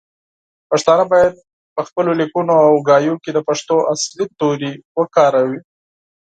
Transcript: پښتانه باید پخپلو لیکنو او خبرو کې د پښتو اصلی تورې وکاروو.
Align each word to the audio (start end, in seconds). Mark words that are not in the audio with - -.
پښتانه 0.69 1.03
باید 1.11 1.33
پخپلو 1.75 2.11
لیکنو 2.21 2.55
او 2.67 2.73
خبرو 2.87 3.15
کې 3.23 3.31
د 3.33 3.39
پښتو 3.47 3.75
اصلی 3.93 4.25
تورې 4.39 4.71
وکاروو. 4.99 5.59